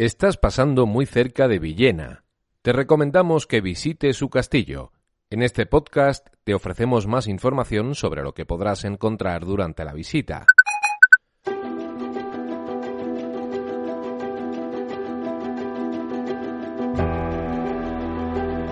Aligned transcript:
Estás 0.00 0.38
pasando 0.38 0.86
muy 0.86 1.04
cerca 1.04 1.46
de 1.46 1.58
Villena. 1.58 2.24
Te 2.62 2.72
recomendamos 2.72 3.46
que 3.46 3.60
visites 3.60 4.16
su 4.16 4.30
castillo. 4.30 4.92
En 5.28 5.42
este 5.42 5.66
podcast 5.66 6.26
te 6.42 6.54
ofrecemos 6.54 7.06
más 7.06 7.26
información 7.26 7.94
sobre 7.94 8.22
lo 8.22 8.32
que 8.32 8.46
podrás 8.46 8.84
encontrar 8.86 9.44
durante 9.44 9.84
la 9.84 9.92
visita. 9.92 10.46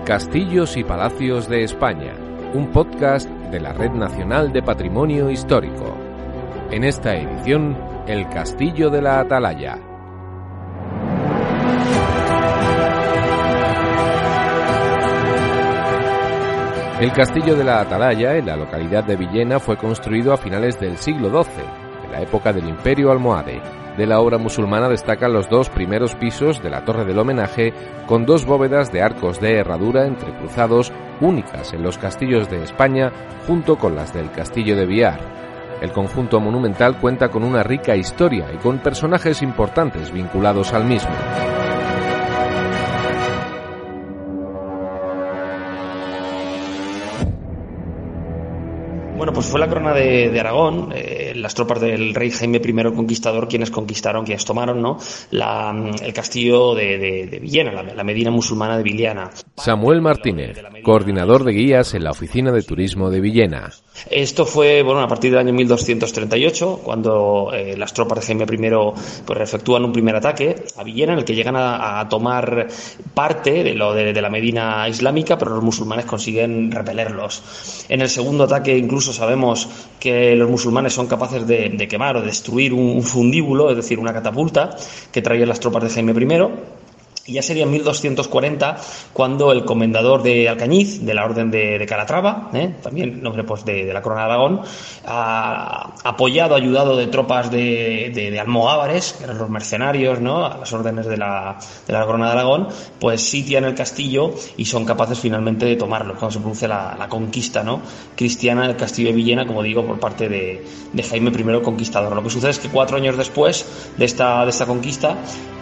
Castillos 0.07 0.77
y 0.77 0.83
Palacios 0.83 1.47
de 1.47 1.63
España, 1.63 2.15
un 2.55 2.71
podcast 2.71 3.29
de 3.29 3.59
la 3.59 3.73
Red 3.73 3.91
Nacional 3.91 4.51
de 4.51 4.63
Patrimonio 4.63 5.29
Histórico. 5.29 5.95
En 6.71 6.83
esta 6.83 7.15
edición, 7.15 7.77
El 8.07 8.27
Castillo 8.29 8.89
de 8.89 9.03
la 9.03 9.19
Atalaya. 9.19 9.88
El 16.99 17.13
castillo 17.13 17.55
de 17.55 17.63
la 17.63 17.79
Atalaya, 17.79 18.35
en 18.35 18.47
la 18.47 18.57
localidad 18.57 19.05
de 19.05 19.15
Villena, 19.15 19.61
fue 19.61 19.77
construido 19.77 20.33
a 20.33 20.37
finales 20.37 20.77
del 20.81 20.97
siglo 20.97 21.29
XII, 21.29 21.63
en 22.03 22.11
la 22.11 22.21
época 22.21 22.51
del 22.51 22.67
Imperio 22.67 23.09
Almohade. 23.09 23.61
De 23.95 24.05
la 24.05 24.19
obra 24.19 24.37
musulmana 24.37 24.89
destacan 24.89 25.31
los 25.31 25.47
dos 25.47 25.69
primeros 25.69 26.15
pisos 26.15 26.61
de 26.61 26.69
la 26.69 26.83
Torre 26.83 27.05
del 27.05 27.17
Homenaje, 27.17 27.73
con 28.05 28.25
dos 28.25 28.45
bóvedas 28.45 28.91
de 28.91 29.01
arcos 29.01 29.39
de 29.39 29.59
herradura 29.59 30.05
entrecruzados 30.05 30.91
únicas 31.21 31.71
en 31.71 31.83
los 31.83 31.97
castillos 31.97 32.49
de 32.49 32.63
España, 32.63 33.13
junto 33.47 33.77
con 33.77 33.95
las 33.95 34.13
del 34.13 34.29
Castillo 34.31 34.75
de 34.75 34.85
Biar. 34.85 35.21
El 35.81 35.93
conjunto 35.93 36.41
monumental 36.41 36.99
cuenta 36.99 37.29
con 37.29 37.45
una 37.45 37.63
rica 37.63 37.95
historia 37.95 38.47
y 38.53 38.57
con 38.57 38.79
personajes 38.79 39.41
importantes 39.41 40.11
vinculados 40.11 40.73
al 40.73 40.83
mismo. 40.83 41.15
Bueno, 49.19 49.33
pues 49.33 49.47
fue 49.47 49.59
la 49.59 49.67
corona 49.67 49.93
de, 49.93 50.39
Aragón, 50.39 50.93
eh, 50.95 51.33
las 51.35 51.53
tropas 51.53 51.81
del 51.81 52.15
rey 52.15 52.31
Jaime 52.31 52.61
I 52.63 52.95
Conquistador 52.95 53.49
quienes 53.49 53.69
conquistaron, 53.69 54.23
quienes 54.23 54.45
tomaron 54.45 54.81
¿no? 54.81 54.97
La, 55.31 55.75
el 56.01 56.13
castillo 56.13 56.73
de 56.73 57.37
Villena, 57.41 57.73
la, 57.73 57.83
la, 57.83 58.03
medina 58.05 58.31
musulmana 58.31 58.77
de 58.77 58.83
Villena. 58.83 59.29
Samuel 59.57 60.01
Martínez, 60.01 60.57
coordinador 60.83 61.43
de 61.43 61.51
guías 61.51 61.93
en 61.95 62.05
la 62.05 62.11
Oficina 62.11 62.53
de 62.53 62.61
Turismo 62.61 63.09
de 63.09 63.19
Villena. 63.19 63.69
Esto 64.09 64.45
fue 64.45 64.81
bueno 64.81 65.01
a 65.01 65.07
partir 65.07 65.31
del 65.31 65.39
año 65.39 65.53
1238, 65.53 66.81
cuando 66.83 67.51
eh, 67.53 67.75
las 67.77 67.93
tropas 67.93 68.19
de 68.19 68.25
Jaime 68.25 68.45
I 68.45 68.69
pues, 69.25 69.39
efectúan 69.39 69.85
un 69.85 69.91
primer 69.91 70.15
ataque 70.15 70.55
a 70.77 70.83
Villena, 70.83 71.13
en 71.13 71.19
el 71.19 71.25
que 71.25 71.35
llegan 71.35 71.55
a, 71.57 72.07
tomar 72.09 72.67
parte 73.13 73.63
de, 73.63 73.73
lo 73.73 73.93
de, 73.93 74.13
la 74.19 74.29
medina 74.29 74.87
islámica, 74.87 75.37
pero 75.37 75.55
los 75.55 75.63
musulmanes 75.63 76.05
consiguen 76.05 76.71
repelerlos. 76.71 77.85
En 77.89 78.01
el 78.01 78.09
segundo 78.09 78.45
ataque 78.45 78.77
incluso 78.77 79.13
sabemos 79.13 79.67
que 79.99 80.35
los 80.35 80.49
musulmanes 80.49 80.93
son 80.93 81.07
capaces 81.07 81.45
de, 81.45 81.69
de 81.69 81.87
quemar 81.87 82.17
o 82.17 82.21
destruir 82.21 82.73
un, 82.73 82.89
un, 82.89 83.03
fundíbulo, 83.03 83.69
es 83.69 83.75
decir, 83.75 83.99
una 83.99 84.13
catapulta 84.13 84.75
que 85.11 85.21
traían 85.21 85.49
las 85.49 85.59
tropas 85.59 85.83
de 85.83 85.89
Jaime 85.89 86.13
I. 86.13 86.78
Y 87.29 87.33
ya 87.33 87.43
sería 87.43 87.63
en 87.63 87.71
1240 87.71 88.77
cuando 89.13 89.51
el 89.51 89.63
comendador 89.63 90.23
de 90.23 90.49
Alcañiz, 90.49 91.05
de 91.05 91.13
la 91.13 91.25
Orden 91.25 91.51
de, 91.51 91.85
Calatrava, 91.87 92.49
¿eh? 92.53 92.73
también 92.81 93.21
nombre 93.21 93.43
pues, 93.43 93.63
de, 93.63 93.85
de, 93.85 93.93
la 93.93 94.01
Corona 94.01 94.21
de 94.21 94.27
Aragón, 94.27 94.61
ha 95.05 95.93
apoyado, 96.03 96.55
ayudado 96.55 96.97
de 96.97 97.05
tropas 97.05 97.51
de, 97.51 98.11
de, 98.13 98.39
almogávares, 98.39 99.13
que 99.13 99.25
eran 99.25 99.37
los 99.37 99.49
mercenarios, 99.49 100.19
¿no? 100.19 100.43
a 100.43 100.57
las 100.57 100.73
órdenes 100.73 101.05
de 101.05 101.17
la, 101.17 101.59
de 101.85 101.93
la 101.93 102.03
Corona 102.05 102.25
de 102.27 102.31
Aragón, 102.31 102.67
pues 102.99 103.21
sitian 103.21 103.63
el 103.65 103.75
castillo 103.75 104.33
y 104.57 104.65
son 104.65 104.85
capaces 104.85 105.19
finalmente 105.19 105.67
de 105.67 105.75
tomarlo, 105.75 106.15
cuando 106.15 106.31
se 106.31 106.39
produce 106.39 106.67
la, 106.67 106.95
la 106.97 107.07
conquista 107.09 107.63
¿no? 107.63 107.81
cristiana 108.15 108.65
del 108.67 108.75
castillo 108.75 109.09
de 109.09 109.15
Villena, 109.15 109.45
como 109.45 109.61
digo, 109.61 109.85
por 109.85 109.99
parte 109.99 110.27
de, 110.27 110.65
Jaime 111.07 111.29
I 111.29 111.61
Conquistador. 111.61 112.15
Lo 112.15 112.23
que 112.23 112.31
sucede 112.31 112.51
es 112.51 112.59
que 112.59 112.69
cuatro 112.69 112.97
años 112.97 113.17
después 113.17 113.93
de 113.97 114.05
esta, 114.05 114.43
de 114.45 114.49
esta 114.49 114.65
conquista, 114.65 115.15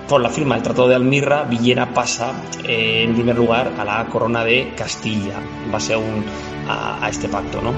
por 0.08 0.22
la 0.22 0.30
firma 0.30 0.56
del 0.56 0.64
Tratado 0.64 0.88
de 0.88 0.96
Almirra, 0.96 1.44
Villena 1.44 1.94
pasa 1.94 2.32
eh, 2.64 3.04
en 3.04 3.14
primer 3.14 3.36
lugar 3.36 3.74
a 3.78 3.84
la 3.84 4.06
corona 4.06 4.44
de 4.44 4.74
Castilla, 4.76 5.40
en 5.66 5.72
base 5.72 5.94
a, 5.94 5.98
a, 6.68 7.06
a 7.06 7.10
este 7.10 7.28
pacto, 7.28 7.62
¿no? 7.62 7.74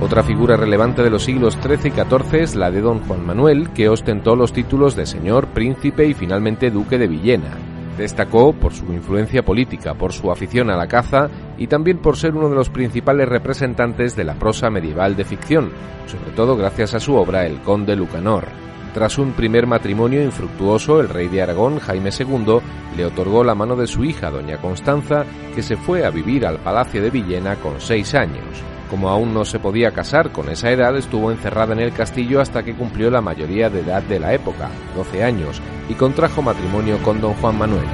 Otra 0.00 0.22
figura 0.22 0.56
relevante 0.56 1.02
de 1.02 1.10
los 1.10 1.24
siglos 1.24 1.58
XIII 1.60 1.88
y 1.88 1.90
XIV 1.90 2.34
es 2.40 2.54
la 2.54 2.70
de 2.70 2.80
don 2.80 3.00
Juan 3.00 3.26
Manuel, 3.26 3.70
que 3.70 3.88
ostentó 3.88 4.36
los 4.36 4.52
títulos 4.52 4.94
de 4.94 5.06
señor, 5.06 5.48
príncipe 5.48 6.06
y 6.06 6.14
finalmente 6.14 6.70
duque 6.70 6.98
de 6.98 7.08
Villena. 7.08 7.77
Destacó 7.98 8.52
por 8.52 8.72
su 8.72 8.92
influencia 8.92 9.42
política, 9.42 9.94
por 9.94 10.12
su 10.12 10.30
afición 10.30 10.70
a 10.70 10.76
la 10.76 10.86
caza 10.86 11.28
y 11.58 11.66
también 11.66 11.98
por 11.98 12.16
ser 12.16 12.36
uno 12.36 12.48
de 12.48 12.54
los 12.54 12.70
principales 12.70 13.28
representantes 13.28 14.14
de 14.14 14.22
la 14.22 14.34
prosa 14.34 14.70
medieval 14.70 15.16
de 15.16 15.24
ficción, 15.24 15.72
sobre 16.06 16.30
todo 16.30 16.56
gracias 16.56 16.94
a 16.94 17.00
su 17.00 17.16
obra 17.16 17.44
El 17.44 17.60
Conde 17.60 17.96
Lucanor. 17.96 18.44
Tras 18.94 19.18
un 19.18 19.32
primer 19.32 19.66
matrimonio 19.66 20.22
infructuoso, 20.22 21.00
el 21.00 21.08
rey 21.08 21.26
de 21.26 21.42
Aragón, 21.42 21.80
Jaime 21.80 22.10
II, 22.16 22.60
le 22.96 23.04
otorgó 23.04 23.42
la 23.42 23.56
mano 23.56 23.74
de 23.74 23.88
su 23.88 24.04
hija, 24.04 24.30
doña 24.30 24.58
Constanza, 24.58 25.24
que 25.54 25.62
se 25.62 25.76
fue 25.76 26.06
a 26.06 26.10
vivir 26.10 26.46
al 26.46 26.58
Palacio 26.60 27.02
de 27.02 27.10
Villena 27.10 27.56
con 27.56 27.80
seis 27.80 28.14
años. 28.14 28.62
Como 28.90 29.10
aún 29.10 29.34
no 29.34 29.44
se 29.44 29.58
podía 29.58 29.90
casar 29.90 30.32
con 30.32 30.48
esa 30.48 30.70
edad, 30.70 30.96
estuvo 30.96 31.30
encerrada 31.30 31.74
en 31.74 31.80
el 31.80 31.92
castillo 31.92 32.40
hasta 32.40 32.62
que 32.62 32.74
cumplió 32.74 33.10
la 33.10 33.20
mayoría 33.20 33.68
de 33.68 33.80
edad 33.80 34.02
de 34.02 34.18
la 34.18 34.32
época, 34.32 34.70
12 34.96 35.22
años, 35.22 35.60
y 35.88 35.94
contrajo 35.94 36.40
matrimonio 36.40 36.98
con 37.02 37.20
don 37.20 37.34
Juan 37.34 37.58
Manuel. 37.58 37.86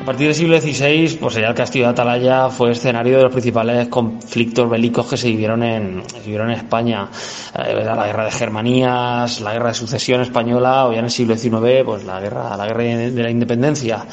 A 0.00 0.04
partir 0.04 0.28
del 0.28 0.34
siglo 0.34 0.60
XVI, 0.60 1.18
pues 1.20 1.36
el 1.36 1.54
castillo 1.54 1.84
de 1.84 1.90
Atalaya 1.90 2.48
fue 2.48 2.70
escenario 2.70 3.18
de 3.18 3.24
los 3.24 3.32
principales 3.32 3.88
conflictos 3.88 4.70
bélicos 4.70 5.08
que 5.08 5.16
se 5.16 5.28
vivieron 5.28 5.62
en, 5.62 6.02
vivieron 6.24 6.50
en 6.50 6.56
España. 6.56 7.08
Eh, 7.54 7.74
la 7.84 8.06
guerra 8.06 8.24
de 8.24 8.30
Germanías, 8.30 9.40
la 9.40 9.52
guerra 9.52 9.68
de 9.68 9.74
sucesión 9.74 10.22
española, 10.22 10.86
o 10.86 10.92
ya 10.92 11.00
en 11.00 11.04
el 11.04 11.10
siglo 11.10 11.36
XIX, 11.36 11.84
pues 11.84 12.04
la 12.04 12.18
guerra, 12.18 12.56
la 12.56 12.66
guerra 12.66 12.82
de 12.82 13.22
la 13.22 13.30
independencia. 13.30 14.06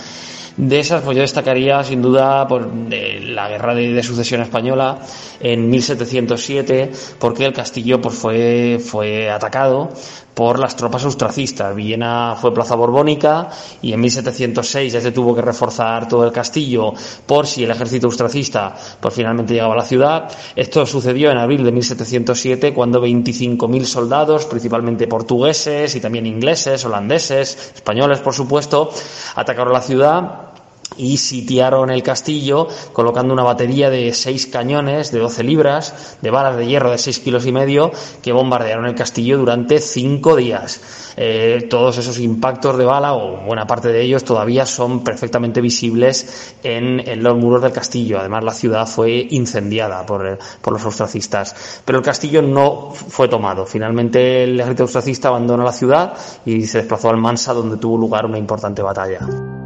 De 0.58 0.80
esas, 0.80 1.04
pues 1.04 1.16
yo 1.16 1.22
destacaría 1.22 1.84
sin 1.84 2.02
duda 2.02 2.48
por 2.48 2.72
de 2.72 3.20
la 3.20 3.48
guerra 3.48 3.76
de, 3.76 4.02
sucesión 4.02 4.42
española 4.42 4.98
en 5.40 5.70
1707, 5.70 6.92
porque 7.20 7.46
el 7.46 7.54
castillo 7.54 8.02
pues 8.02 8.16
fue, 8.16 8.80
fue 8.84 9.30
atacado 9.30 9.90
por 10.34 10.60
las 10.60 10.76
tropas 10.76 11.04
austracistas. 11.04 11.76
Villena 11.76 12.36
fue 12.40 12.54
plaza 12.54 12.76
borbónica 12.76 13.50
y 13.84 13.94
en 13.94 14.02
1706 14.02 14.94
ya 14.94 15.02
se 15.02 15.12
tuvo 15.12 15.36
que 15.36 15.42
reforzar 15.44 16.08
todo 16.08 16.26
el 16.26 16.32
castillo 16.32 16.94
por 17.26 17.46
si 17.46 17.64
el 17.64 17.72
ejército 17.72 18.08
austracista 18.08 18.76
pues 19.00 19.14
finalmente 19.14 19.54
llegaba 19.54 19.74
a 19.74 19.78
la 19.78 19.84
ciudad. 19.84 20.32
Esto 20.56 20.88
sucedió 20.88 21.30
en 21.30 21.38
abril 21.38 21.64
de 21.64 21.72
1707 21.72 22.74
cuando 22.74 23.04
25.000 23.04 23.84
soldados, 23.86 24.46
principalmente 24.46 25.08
portugueses 25.08 25.96
y 25.96 26.02
también 26.02 26.26
ingleses, 26.26 26.86
holandeses, 26.86 27.74
españoles 27.76 28.20
por 28.20 28.34
supuesto, 28.34 28.92
atacaron 29.36 29.74
la 29.74 29.82
ciudad 29.82 30.47
y 30.96 31.18
sitiaron 31.18 31.90
el 31.90 32.04
castillo 32.04 32.68
colocando 32.94 33.34
una 33.34 33.44
batería 33.44 33.90
de 33.90 34.14
seis 34.14 34.48
cañones 34.48 35.12
de 35.12 35.20
12 35.20 35.44
libras, 35.44 36.18
de 36.22 36.32
balas 36.32 36.58
de 36.58 36.68
hierro 36.68 36.92
de 36.92 36.98
seis 36.98 37.20
kilos 37.20 37.46
y 37.46 37.52
medio, 37.52 37.92
que 38.22 38.32
bombardearon 38.32 38.86
el 38.86 38.96
castillo 38.96 39.38
durante 39.38 39.80
cinco 39.80 40.36
días. 40.36 41.14
Eh, 41.18 41.68
todos 41.70 41.98
esos 41.98 42.20
impactos 42.20 42.78
de 42.78 42.86
bala, 42.86 43.16
o 43.16 43.38
buena 43.38 43.66
parte 43.66 43.90
de 43.90 44.02
ellos, 44.02 44.24
todavía 44.24 44.66
son 44.66 45.04
perfectamente 45.04 45.62
visibles 45.62 46.56
en, 46.64 47.24
los 47.24 47.36
muros 47.36 47.62
del 47.62 47.72
castillo. 47.72 48.20
Además, 48.20 48.44
la 48.44 48.54
ciudad 48.54 48.88
fue 48.88 49.28
incendiada 49.32 50.06
por, 50.06 50.38
por 50.62 50.74
los 50.74 50.86
austracistas. 50.86 51.82
Pero 51.84 51.98
el 51.98 52.04
castillo 52.04 52.42
no 52.42 52.92
fue 52.92 53.28
tomado. 53.28 53.66
Finalmente, 53.66 54.44
el 54.44 54.60
ejército 54.60 54.84
austracista 54.84 55.30
abandonó 55.30 55.64
la 55.64 55.74
ciudad 55.74 56.14
y 56.46 56.66
se 56.68 56.80
desplazó 56.80 57.10
al 57.10 57.18
Mansa, 57.18 57.54
donde 57.54 57.78
tuvo 57.78 57.98
lugar 57.98 58.26
una 58.26 58.38
importante 58.38 58.82
batalla. 58.82 59.57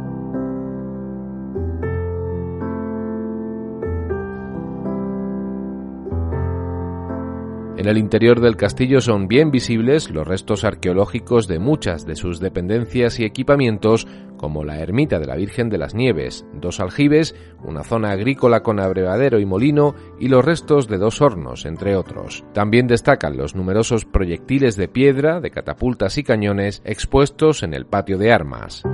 En 7.82 7.88
el 7.88 7.98
interior 7.98 8.40
del 8.40 8.56
castillo 8.56 9.00
son 9.00 9.26
bien 9.26 9.50
visibles 9.50 10.08
los 10.08 10.24
restos 10.24 10.62
arqueológicos 10.62 11.48
de 11.48 11.58
muchas 11.58 12.06
de 12.06 12.14
sus 12.14 12.38
dependencias 12.38 13.18
y 13.18 13.24
equipamientos, 13.24 14.06
como 14.36 14.62
la 14.62 14.78
ermita 14.78 15.18
de 15.18 15.26
la 15.26 15.34
Virgen 15.34 15.68
de 15.68 15.78
las 15.78 15.92
Nieves, 15.92 16.46
dos 16.54 16.78
aljibes, 16.78 17.34
una 17.64 17.82
zona 17.82 18.12
agrícola 18.12 18.62
con 18.62 18.78
abrevadero 18.78 19.40
y 19.40 19.46
molino 19.46 19.96
y 20.20 20.28
los 20.28 20.44
restos 20.44 20.86
de 20.86 20.98
dos 20.98 21.20
hornos, 21.20 21.66
entre 21.66 21.96
otros. 21.96 22.44
También 22.52 22.86
destacan 22.86 23.36
los 23.36 23.56
numerosos 23.56 24.04
proyectiles 24.04 24.76
de 24.76 24.86
piedra, 24.86 25.40
de 25.40 25.50
catapultas 25.50 26.18
y 26.18 26.22
cañones 26.22 26.82
expuestos 26.84 27.64
en 27.64 27.74
el 27.74 27.86
patio 27.86 28.16
de 28.16 28.32
armas. 28.32 28.84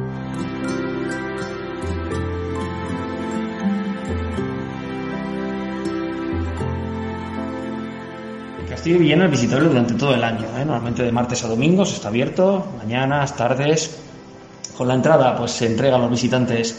Castillo 8.68 8.96
de 8.96 9.02
Villena 9.02 9.24
es 9.24 9.30
visitable 9.30 9.68
durante 9.68 9.94
todo 9.94 10.14
el 10.14 10.22
año, 10.22 10.46
¿eh? 10.56 10.64
normalmente 10.64 11.02
de 11.02 11.10
martes 11.10 11.42
a 11.44 11.48
domingos 11.48 11.92
está 11.94 12.08
abierto, 12.08 12.66
mañanas, 12.76 13.34
tardes. 13.34 13.98
Con 14.76 14.88
la 14.88 14.94
entrada 14.94 15.34
pues 15.36 15.52
se 15.52 15.66
entregan 15.66 16.00
a 16.00 16.04
los 16.04 16.10
visitantes 16.10 16.76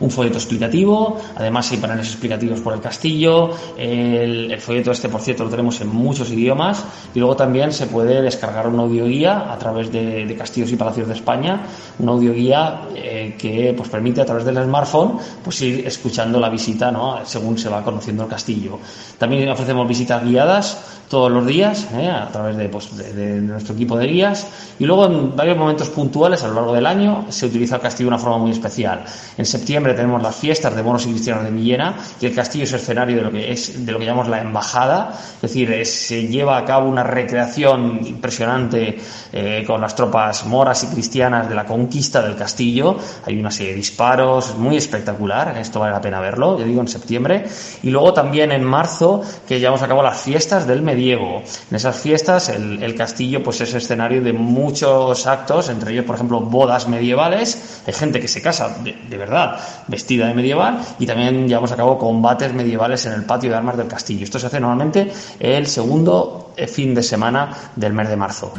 un 0.00 0.10
folleto 0.10 0.38
explicativo, 0.38 1.18
además 1.36 1.70
hay 1.72 1.78
paneles 1.78 2.08
explicativos 2.08 2.60
por 2.60 2.72
el 2.72 2.80
castillo, 2.80 3.50
el, 3.76 4.58
folleto 4.58 4.92
este 4.92 5.08
por 5.08 5.20
cierto 5.20 5.44
lo 5.44 5.50
tenemos 5.50 5.80
en 5.80 5.88
muchos 5.88 6.30
idiomas 6.30 6.84
y 7.14 7.18
luego 7.18 7.36
también 7.36 7.70
se 7.72 7.86
puede 7.86 8.22
descargar 8.22 8.66
un 8.66 8.80
audioguía 8.80 9.52
a 9.52 9.58
través 9.58 9.92
de, 9.92 10.34
Castillos 10.38 10.72
y 10.72 10.76
Palacios 10.76 11.06
de 11.06 11.14
España, 11.14 11.66
un 11.98 12.08
audioguía 12.08 12.88
eh, 12.94 13.36
que 13.38 13.74
pues 13.76 13.90
permite 13.90 14.22
a 14.22 14.24
través 14.24 14.44
del 14.44 14.56
smartphone 14.64 15.18
pues 15.44 15.60
ir 15.60 15.86
escuchando 15.86 16.40
la 16.40 16.48
visita 16.48 16.90
¿no? 16.90 17.18
según 17.26 17.58
se 17.58 17.68
va 17.68 17.84
conociendo 17.84 18.22
el 18.22 18.28
castillo. 18.28 18.78
También 19.18 19.46
ofrecemos 19.50 19.86
visitas 19.86 20.24
guiadas 20.24 20.99
todos 21.10 21.30
los 21.30 21.44
días 21.44 21.88
¿eh? 21.92 22.08
a 22.08 22.28
través 22.28 22.56
de, 22.56 22.68
pues, 22.68 22.96
de, 22.96 23.40
nuestro 23.40 23.74
equipo 23.74 23.98
de 23.98 24.06
guías 24.06 24.46
y 24.78 24.84
luego 24.84 25.06
en 25.06 25.34
varios 25.34 25.56
momentos 25.56 25.88
puntuales 25.88 26.44
a 26.44 26.48
lo 26.48 26.54
largo 26.54 26.72
del 26.72 26.86
año 26.86 27.26
se 27.30 27.46
utiliza 27.46 27.74
el 27.74 27.82
castillo 27.82 28.08
de 28.08 28.14
una 28.14 28.22
forma 28.22 28.38
muy 28.38 28.52
especial. 28.52 29.04
En 29.36 29.44
septiembre 29.44 29.94
tenemos 29.94 30.22
las 30.22 30.36
fiestas 30.36 30.74
de 30.76 30.84
moros 30.84 31.04
y 31.06 31.10
cristianos 31.10 31.42
de 31.42 31.50
Villena 31.50 31.96
y 32.20 32.26
el 32.26 32.34
castillo 32.34 32.62
es 32.62 32.72
escenario 32.72 33.16
de 33.16 33.22
lo 33.22 33.32
que 33.32 33.50
es 33.50 33.84
de 33.84 33.90
lo 33.90 33.98
que 33.98 34.04
llamamos 34.04 34.28
la 34.28 34.40
embajada, 34.40 35.12
es 35.34 35.40
decir, 35.42 35.84
se 35.84 36.28
lleva 36.28 36.56
a 36.56 36.64
cabo 36.64 36.88
una 36.88 37.02
recreación 37.02 38.06
impresionante 38.06 38.96
eh, 39.32 39.64
con 39.66 39.80
las 39.80 39.96
tropas 39.96 40.46
moras 40.46 40.84
y 40.84 40.86
cristianas 40.86 41.48
de 41.48 41.56
la 41.56 41.66
conquista 41.66 42.22
del 42.22 42.36
castillo. 42.36 42.96
Hay 43.26 43.36
una 43.36 43.50
serie 43.50 43.72
de 43.72 43.78
disparos, 43.78 44.56
muy 44.56 44.76
espectacular, 44.76 45.56
esto 45.58 45.80
vale 45.80 45.92
la 45.92 46.00
pena 46.00 46.20
verlo, 46.20 46.56
yo 46.56 46.64
digo 46.64 46.80
en 46.80 46.88
septiembre. 46.88 47.44
Y 47.82 47.90
luego 47.90 48.12
también 48.12 48.52
en 48.52 48.62
marzo 48.62 49.22
que 49.48 49.58
llevamos 49.58 49.82
a 49.82 49.88
cabo 49.88 50.04
las 50.04 50.20
fiestas 50.20 50.68
del 50.68 50.82
En 51.08 51.76
esas 51.76 51.98
fiestas 51.98 52.48
el, 52.50 52.82
el 52.82 52.94
castillo 52.94 53.42
pues 53.42 53.60
es 53.60 53.72
escenario 53.74 54.22
de 54.22 54.32
muchos 54.32 55.26
actos, 55.26 55.68
entre 55.70 55.92
ellos 55.92 56.04
por 56.04 56.16
ejemplo 56.16 56.40
bodas 56.40 56.88
medievales, 56.88 57.82
hay 57.86 57.92
gente 57.92 58.20
que 58.20 58.28
se 58.28 58.42
casa 58.42 58.76
de, 58.82 58.96
de 59.08 59.16
verdad 59.16 59.58
vestida 59.88 60.26
de 60.26 60.34
medieval 60.34 60.80
y 60.98 61.06
también 61.06 61.48
llevamos 61.48 61.72
a 61.72 61.76
cabo 61.76 61.96
combates 61.96 62.52
medievales 62.52 63.06
en 63.06 63.12
el 63.12 63.24
patio 63.24 63.50
de 63.50 63.56
armas 63.56 63.76
del 63.76 63.88
castillo. 63.88 64.24
Esto 64.24 64.38
se 64.38 64.46
hace 64.46 64.60
normalmente 64.60 65.10
el 65.38 65.66
segundo 65.66 66.52
eh, 66.56 66.66
fin 66.66 66.94
de 66.94 67.02
semana 67.02 67.50
del 67.76 67.94
mes 67.94 68.08
de 68.08 68.16
marzo. 68.16 68.52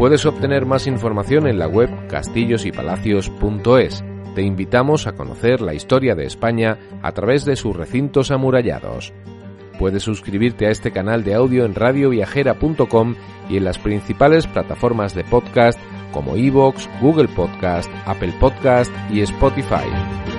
Puedes 0.00 0.24
obtener 0.24 0.64
más 0.64 0.86
información 0.86 1.46
en 1.46 1.58
la 1.58 1.68
web 1.68 1.90
castillosypalacios.es. 2.08 4.02
Te 4.34 4.42
invitamos 4.42 5.06
a 5.06 5.12
conocer 5.12 5.60
la 5.60 5.74
historia 5.74 6.14
de 6.14 6.24
España 6.24 6.78
a 7.02 7.12
través 7.12 7.44
de 7.44 7.56
sus 7.56 7.76
recintos 7.76 8.30
amurallados. 8.30 9.12
Puedes 9.78 10.02
suscribirte 10.02 10.66
a 10.66 10.70
este 10.70 10.92
canal 10.92 11.24
de 11.24 11.34
audio 11.34 11.64
en 11.64 11.74
radioviajera.com 11.74 13.14
y 13.48 13.56
en 13.56 13.64
las 13.64 13.78
principales 13.78 14.46
plataformas 14.46 15.14
de 15.14 15.24
podcast 15.24 15.80
como 16.12 16.36
Evox, 16.36 16.88
Google 17.00 17.28
Podcast, 17.28 17.90
Apple 18.06 18.34
Podcast 18.38 18.92
y 19.10 19.20
Spotify. 19.22 20.29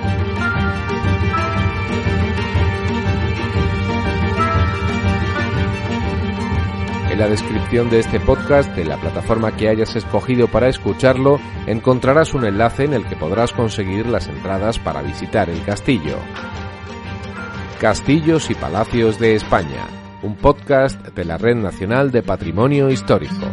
En 7.12 7.18
la 7.18 7.28
descripción 7.28 7.90
de 7.90 7.98
este 7.98 8.20
podcast, 8.20 8.74
de 8.74 8.86
la 8.86 8.96
plataforma 8.96 9.54
que 9.54 9.68
hayas 9.68 9.94
escogido 9.96 10.48
para 10.48 10.68
escucharlo, 10.68 11.38
encontrarás 11.66 12.32
un 12.32 12.46
enlace 12.46 12.84
en 12.84 12.94
el 12.94 13.04
que 13.04 13.16
podrás 13.16 13.52
conseguir 13.52 14.06
las 14.06 14.28
entradas 14.28 14.78
para 14.78 15.02
visitar 15.02 15.50
el 15.50 15.62
castillo. 15.62 16.16
Castillos 17.78 18.48
y 18.48 18.54
Palacios 18.54 19.18
de 19.18 19.34
España, 19.34 19.86
un 20.22 20.36
podcast 20.36 21.06
de 21.08 21.26
la 21.26 21.36
Red 21.36 21.56
Nacional 21.56 22.10
de 22.12 22.22
Patrimonio 22.22 22.90
Histórico. 22.90 23.46